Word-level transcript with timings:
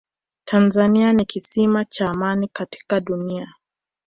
tanzania 0.45 1.13
ni 1.13 1.25
kisima 1.25 1.85
cha 1.85 2.07
amani 2.09 2.47
katika 2.53 2.99
dunia 2.99 3.53